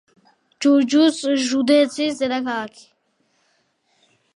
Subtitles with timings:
[0.65, 1.19] ჯურჯუს
[1.49, 2.85] ჟუდეცის დედაქალაქი.